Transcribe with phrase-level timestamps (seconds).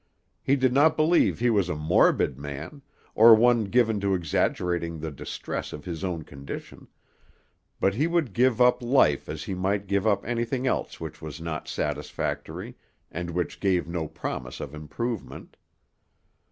[0.41, 2.81] He did not believe he was a morbid man,
[3.13, 6.87] or one given to exaggerating the distress of his own condition,
[7.79, 11.39] but he would give up life as he might give up anything else which was
[11.39, 12.75] not satisfactory,
[13.11, 15.55] and which gave no promise of improvement.